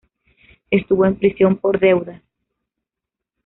Estuvo 0.71 1.05
en 1.05 1.15
prisión 1.15 1.57
por 1.59 1.79
deudas. 1.79 2.23